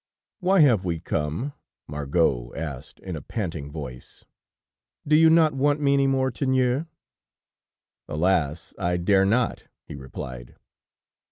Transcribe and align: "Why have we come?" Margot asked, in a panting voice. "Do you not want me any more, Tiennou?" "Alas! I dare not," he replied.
"Why 0.39 0.61
have 0.61 0.83
we 0.83 0.99
come?" 0.99 1.53
Margot 1.87 2.55
asked, 2.55 2.99
in 3.01 3.15
a 3.15 3.21
panting 3.21 3.69
voice. 3.69 4.25
"Do 5.07 5.15
you 5.15 5.29
not 5.29 5.53
want 5.53 5.79
me 5.79 5.93
any 5.93 6.07
more, 6.07 6.31
Tiennou?" 6.31 6.87
"Alas! 8.07 8.73
I 8.79 8.97
dare 8.97 9.25
not," 9.25 9.65
he 9.85 9.93
replied. 9.93 10.55